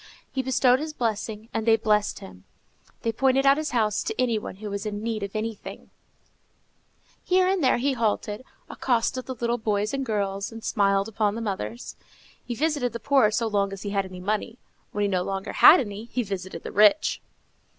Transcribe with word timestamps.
He 0.31 0.41
bestowed 0.41 0.79
his 0.79 0.93
blessing, 0.93 1.47
and 1.53 1.67
they 1.67 1.75
blessed 1.75 2.21
him. 2.21 2.43
They 3.03 3.11
pointed 3.11 3.45
out 3.45 3.57
his 3.57 3.69
house 3.69 4.01
to 4.01 4.19
any 4.19 4.39
one 4.39 4.55
who 4.55 4.71
was 4.71 4.83
in 4.87 5.03
need 5.03 5.21
of 5.21 5.35
anything. 5.35 5.91
[Illustration: 5.91 6.89
The 6.89 7.05
Comforter] 7.05 7.35
Here 7.35 7.47
and 7.47 7.63
there 7.63 7.77
he 7.77 7.93
halted, 7.93 8.43
accosted 8.67 9.25
the 9.27 9.35
little 9.35 9.59
boys 9.59 9.93
and 9.93 10.03
girls, 10.03 10.51
and 10.51 10.63
smiled 10.63 11.07
upon 11.07 11.35
the 11.35 11.41
mothers. 11.41 11.95
He 12.43 12.55
visited 12.55 12.93
the 12.93 12.99
poor 12.99 13.29
so 13.29 13.45
long 13.45 13.71
as 13.71 13.83
he 13.83 13.91
had 13.91 14.05
any 14.05 14.21
money; 14.21 14.57
when 14.91 15.03
he 15.03 15.07
no 15.07 15.21
longer 15.21 15.51
had 15.53 15.79
any, 15.79 16.05
he 16.05 16.23
visited 16.23 16.63
the 16.63 16.71
rich. 16.71 17.21